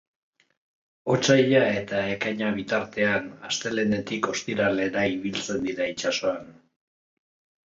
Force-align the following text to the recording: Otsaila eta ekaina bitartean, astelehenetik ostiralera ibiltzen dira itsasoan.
Otsaila 1.15 1.59
eta 1.81 1.99
ekaina 2.13 2.49
bitartean, 2.55 3.27
astelehenetik 3.51 4.31
ostiralera 4.35 5.05
ibiltzen 5.19 5.63
dira 5.69 5.91
itsasoan. 5.95 6.51